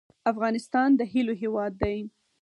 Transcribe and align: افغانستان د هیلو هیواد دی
افغانستان 0.31 0.89
د 0.99 1.01
هیلو 1.11 1.33
هیواد 1.41 1.71
دی 1.81 1.97